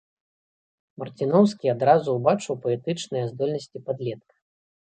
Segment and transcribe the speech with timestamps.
[1.03, 4.35] Марціноўскі адразу ўбачыў паэтычныя здольнасці падлетка.